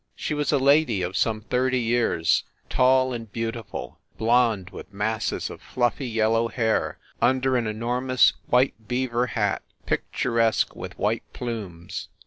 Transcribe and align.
She 0.15 0.33
was 0.33 0.51
a 0.51 0.57
lady 0.57 1.03
of 1.03 1.15
some 1.15 1.41
thirty 1.41 1.79
years, 1.79 2.43
tall 2.71 3.13
and 3.13 3.31
beautiful 3.31 3.99
blond, 4.17 4.71
with 4.71 4.91
masses 4.91 5.51
of 5.51 5.61
fluffy 5.61 6.07
yellow 6.07 6.47
hair 6.47 6.97
under 7.21 7.55
an 7.55 7.67
enormous 7.67 8.33
white 8.47 8.87
beaver 8.87 9.27
hat, 9.27 9.61
picturesque 9.85 10.75
with 10.75 10.97
white 10.97 11.31
plumes. 11.33 12.09